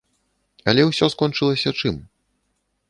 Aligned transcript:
Але 0.73 0.81
ўсё 0.87 1.05
скончылася 1.15 1.77
чым? 1.83 1.95